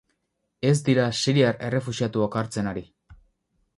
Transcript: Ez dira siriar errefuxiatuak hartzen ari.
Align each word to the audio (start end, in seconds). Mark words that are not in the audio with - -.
Ez 0.69 0.77
dira 0.87 1.03
siriar 1.19 1.59
errefuxiatuak 1.67 2.39
hartzen 2.43 2.71
ari. 2.73 2.85